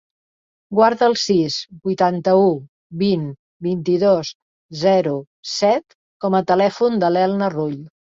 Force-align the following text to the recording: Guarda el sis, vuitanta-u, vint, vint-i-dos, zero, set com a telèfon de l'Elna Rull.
Guarda 0.77 1.07
el 1.07 1.15
sis, 1.23 1.57
vuitanta-u, 1.89 2.47
vint, 3.01 3.27
vint-i-dos, 3.67 4.31
zero, 4.85 5.13
set 5.51 5.95
com 6.25 6.39
a 6.39 6.43
telèfon 6.53 6.97
de 7.05 7.13
l'Elna 7.13 7.51
Rull. 7.57 7.77